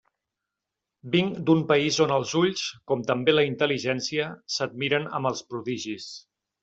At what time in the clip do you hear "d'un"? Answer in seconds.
1.49-1.59